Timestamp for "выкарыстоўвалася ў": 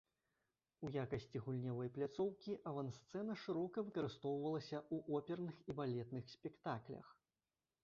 3.91-4.97